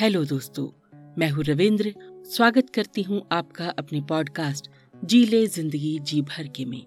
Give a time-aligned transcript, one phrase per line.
[0.00, 0.66] Hello दोस्तों,
[1.18, 1.94] मैं हूँ रविंद्र।
[2.26, 4.70] स्वागत करती हूँ आपका अपने पॉडकास्ट
[5.04, 6.86] जी ले ज़िंदगी जी भर के में।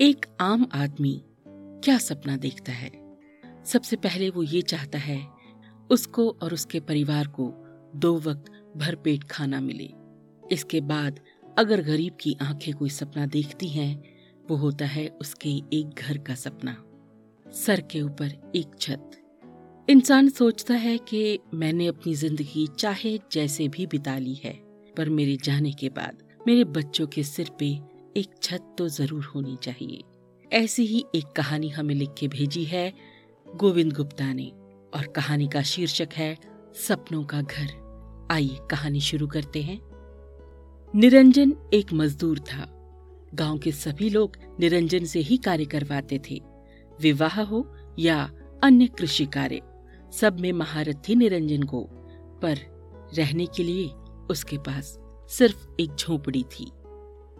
[0.00, 2.90] एक आम आदमी क्या सपना देखता है?
[3.66, 5.26] सबसे पहले वो ये चाहता है,
[5.90, 7.52] उसको और उसके परिवार को
[7.96, 9.90] दो वक्त भरपेट खाना मिले।
[10.52, 11.20] इसके बाद
[11.58, 14.04] अगर गरीब की आँखें कोई सपना देखती हैं,
[14.50, 16.76] वो होता है उसके एक घर का सपना।
[17.52, 19.10] सर के ऊपर एक छत।
[19.90, 24.52] इंसान सोचता है कि मैंने अपनी ज़िंदगी चाहे जैसे भी बिता ली है,
[24.96, 27.66] पर मेरे जाने के बाद मेरे बच्चों के सिर पे
[28.16, 30.02] एक छत तो ज़रूर होनी चाहिए।
[30.52, 32.92] ऐसी ही एक कहानी हमें लिख के भेजी है
[33.46, 34.46] गोविंद गुप्ता ने,
[34.94, 36.36] और कहानी का शीर्षक है
[36.78, 39.78] सपनों का घर। आइए कहानी शुरू करते हैं।
[40.94, 42.66] निरंजन एक मजदूर था।
[43.34, 46.40] गाँव के सभी लोग निरंजन से ही कार्य करवाते थे।
[47.00, 47.66] विवाह हो
[47.98, 48.22] या
[48.64, 49.60] अन्य कृषि कार्य
[50.12, 51.88] सब में महारत थी निरंजन को,
[52.42, 52.56] पर
[53.14, 53.88] रहने के लिए
[54.30, 56.70] उसके पास सिर्फ़ एक झोपड़ी थी।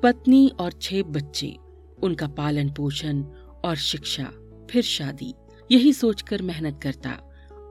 [0.02, 1.56] पत्नी और छह बच्चे,
[2.02, 3.22] उनका पालन पोषण
[3.64, 4.32] और शिक्षा,
[4.70, 5.34] फिर शादी,
[5.72, 7.10] यही सोचकर मेहनत करता,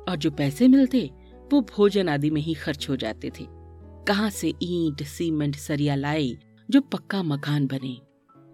[0.09, 1.11] और जो पैसे मिलते,
[1.53, 3.45] वो भोजन आदि में ही खर्च हो जाते थे।
[4.07, 6.37] कहाँ से ईंट, सीमेंट, सरिया लाए,
[6.69, 8.01] जो पक्का मकान बने।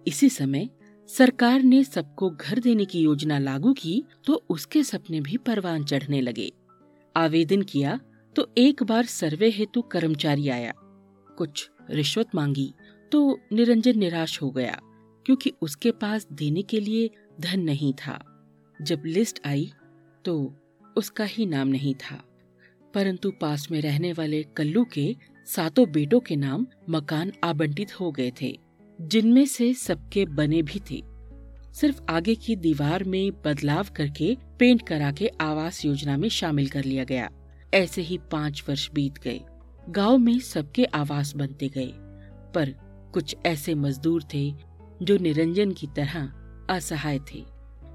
[0.06, 0.70] इसी समय
[1.08, 6.20] सरकार ने सबको घर देने की योजना लागू की तो उसके सपने भी परवान चढ़ने
[6.20, 6.50] लगे।
[7.14, 7.98] आवेदन किया
[8.36, 10.72] तो एक बार सर्वे हेतु कर्मचारी आया।
[11.28, 12.72] कुछ रिश्वत मांगी
[13.12, 14.78] तो निरंजन निराश हो गया,
[15.26, 17.10] क्योंकि उसके पास देने के लिए
[17.40, 18.18] धन नहीं था।
[18.80, 19.70] जब लिस्ट आई
[20.24, 20.54] तो
[20.96, 22.22] उसका ही नाम नहीं था,
[22.94, 25.14] परंतु पास में रहने वाले कल्लू के
[25.46, 28.56] सातों बेटों के नाम मकान आवंटित हो गए थे।
[29.00, 31.02] जिनमें से सबके बने भी थे।
[31.72, 36.84] सिर्फ़ आगे की दीवार में बदलाव करके पेंट करा के आवास योजना में शामिल कर
[36.84, 37.30] लिया गया।
[37.74, 39.40] ऐसे ही पाँच वर्ष बीत गए।
[39.88, 41.92] गाँव में सबके आवास बनते गए।
[42.54, 42.74] पर
[43.14, 44.54] कुछ ऐसे मजदूर थे
[45.02, 46.32] जो निरंजन की तरह
[46.70, 47.44] असहाय थे।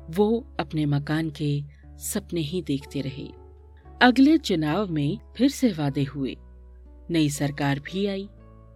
[0.09, 1.63] वो अपने मकान के
[1.97, 3.27] सपने ही देखते रहे।
[4.01, 6.37] अगले चुनाव में फिर से वादे हुए।
[7.09, 8.27] नई सरकार भी आई,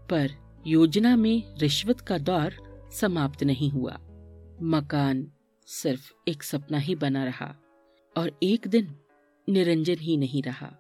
[0.09, 2.53] पर योजना में रिश्वत का दौर
[2.93, 3.97] समाप्त नहीं हुआ।
[4.61, 5.31] मकान
[5.65, 7.55] सिर्फ़ एक सपना ही बना रहा
[8.17, 8.95] और एक दिन
[9.49, 10.75] निरंजन ही नहीं रहा।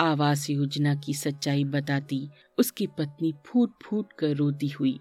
[0.00, 2.28] आवास योजना की सच्चाई बताती
[2.58, 5.00] उसकी पत्नी फूट फूट कर रोती हुई,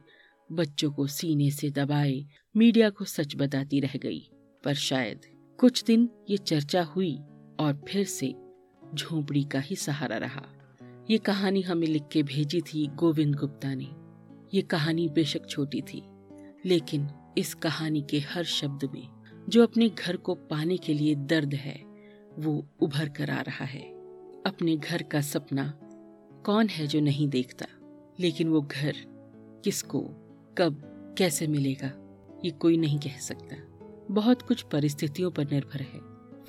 [0.52, 2.26] बच्चों को सीने से दबाए,
[2.58, 4.30] मीडिया को सच बताती रह गई।
[4.64, 5.22] पर शायद
[5.60, 7.16] कुछ दिन ये चर्चा हुई
[7.60, 8.36] और फिर से
[8.96, 10.44] झोपड़ी का ही सहारा रहा।
[11.10, 14.07] ये कहानी हमें लिख के भेजी थी गोविंद गुप्ता ने।
[14.54, 16.04] ये कहानी बेशक छोटी थी,
[16.66, 19.08] लेकिन इस कहानी के हर शब्द में
[19.50, 21.84] जो अपने घर को पाने के लिए दर्द है,
[22.40, 23.82] वो उभर कर आ रहा है।
[24.46, 25.80] अपने घर का सपना
[26.46, 27.66] कौन है जो नहीं देखता?
[28.20, 28.94] लेकिन वो घर
[29.64, 30.00] किसको,
[30.58, 30.84] कब,
[31.18, 31.92] कैसे मिलेगा,
[32.46, 33.56] ये कोई नहीं कह सकता।
[34.12, 36.00] बहुत कुछ परिस्थितियों पर निर्भर है।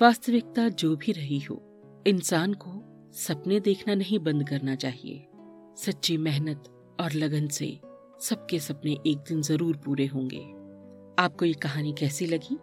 [0.01, 1.65] वास्तविकता जो भी रही हो,
[2.07, 2.83] इंसान को
[3.13, 5.27] सपने देखना नहीं बंद करना चाहिए।
[5.77, 6.63] सच्ची मेहनत
[6.99, 7.79] और लगन से
[8.21, 10.39] सबके सपने एक दिन ज़रूर पूरे होंगे।
[11.23, 12.57] आपको ये कहानी कैसी लगी?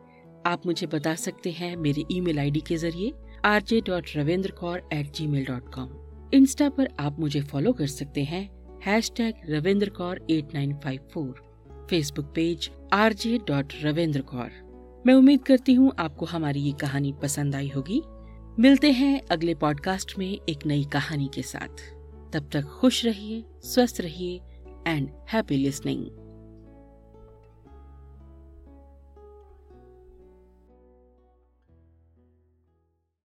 [0.47, 3.13] आप मुझे बता सकते हैं मेरे ईमेल आईडी के ज़रिए
[3.45, 5.89] R J dot Ravinder Kaur at Gmail dot com
[6.35, 8.49] Insta पर आप मुझे फॉलो कर सकते हैं
[9.17, 14.51] hashtag Ravinder Kaur at nine five four Facebook page R J dot Ravinder Kaur
[15.07, 18.01] मैं उम्मीद करती हूँ आपको हमारी ये कहानी पसंद आई होगी।
[18.59, 21.83] मिलते हैं अगले पॉडकास्ट में एक नई कहानी के साथ।
[22.33, 24.41] तब तक खुश रहिए, स्वस्थ रहिए
[24.87, 26.11] and happy listening.